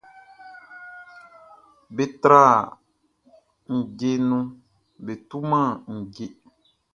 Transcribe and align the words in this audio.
Be 1.95 2.03
tran 2.21 2.65
ndje 3.77 4.11
nu 4.27 4.39
nan 4.41 4.53
ba 5.05 5.13
tu 5.29 5.37
ndje. 5.99 6.25